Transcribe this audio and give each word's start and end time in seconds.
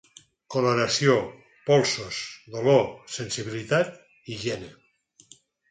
Coloració, 0.53 1.17
polsos, 1.69 2.23
dolor, 2.57 2.83
sensibilitat, 3.19 3.97
higiene. 4.33 4.77